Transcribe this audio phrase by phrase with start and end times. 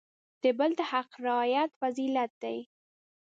[0.43, 2.57] د بل د حق رعایت فضیلت دی.